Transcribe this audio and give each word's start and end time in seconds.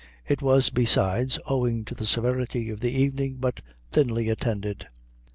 It 0.27 0.41
was, 0.41 0.71
besides, 0.71 1.37
owing 1.45 1.85
to 1.85 1.93
the 1.93 2.07
severity 2.07 2.71
of 2.71 2.79
the 2.79 2.89
evening, 2.91 3.37
but 3.39 3.61
thinly 3.91 4.29
attended. 4.29 4.87